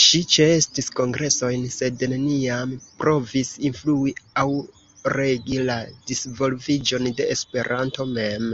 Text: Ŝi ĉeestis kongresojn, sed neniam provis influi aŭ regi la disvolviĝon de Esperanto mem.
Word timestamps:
Ŝi 0.00 0.18
ĉeestis 0.32 0.88
kongresojn, 0.98 1.62
sed 1.76 2.04
neniam 2.12 2.74
provis 3.04 3.50
influi 3.70 4.12
aŭ 4.42 4.44
regi 5.14 5.58
la 5.70 5.76
disvolviĝon 6.12 7.10
de 7.22 7.26
Esperanto 7.36 8.08
mem. 8.12 8.46